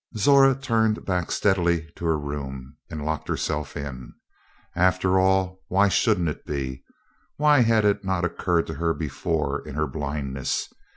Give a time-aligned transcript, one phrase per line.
[0.17, 4.15] Zora turned back steadily to her room, and locked herself in.
[4.75, 6.83] After all, why shouldn't it be?
[7.37, 10.67] Why had it not occurred to her before in her blindness?